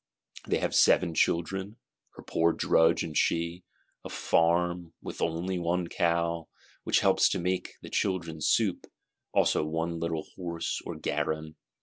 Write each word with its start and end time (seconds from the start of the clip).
They 0.47 0.57
have 0.57 0.73
seven 0.73 1.13
children, 1.13 1.75
her 2.15 2.23
poor 2.23 2.53
drudge 2.53 3.03
and 3.03 3.15
she: 3.15 3.63
a 4.03 4.09
farm, 4.09 4.93
with 4.99 5.21
one 5.21 5.87
cow, 5.89 6.49
which 6.83 7.01
helps 7.01 7.29
to 7.29 7.39
make 7.39 7.75
the 7.83 7.89
children 7.91 8.41
soup; 8.41 8.87
also 9.31 9.63
one 9.63 9.99
little 9.99 10.23
horse, 10.35 10.81
or 10.87 10.95
garron. 10.95 11.55